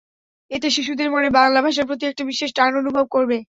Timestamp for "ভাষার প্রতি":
1.61-2.03